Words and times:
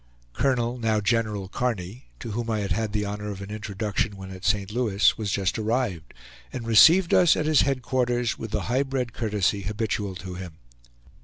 Colonel, 0.33 0.79
now 0.79 0.99
General, 0.99 1.47
Kearny, 1.47 2.05
to 2.21 2.31
whom 2.31 2.49
I 2.49 2.61
had 2.61 2.71
had 2.71 2.91
the 2.91 3.05
honor 3.05 3.29
of 3.29 3.39
an 3.39 3.51
introduction 3.51 4.17
when 4.17 4.31
at 4.31 4.43
St. 4.43 4.71
Louis, 4.71 5.15
was 5.15 5.29
just 5.31 5.59
arrived, 5.59 6.15
and 6.51 6.65
received 6.65 7.13
us 7.13 7.35
at 7.37 7.45
his 7.45 7.61
headquarters 7.61 8.35
with 8.35 8.49
the 8.49 8.61
high 8.61 8.81
bred 8.81 9.13
courtesy 9.13 9.61
habitual 9.61 10.15
to 10.15 10.33
him. 10.33 10.53